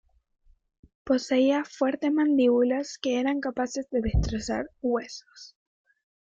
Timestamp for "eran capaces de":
3.19-4.01